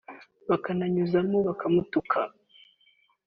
bakananyuzamo 0.49 1.37
bakamutuka 1.47 2.19